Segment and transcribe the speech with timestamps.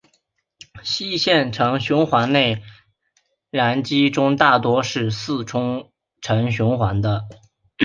[0.83, 2.63] 四行程循环内
[3.51, 7.27] 燃机中大多都是四冲程循环的。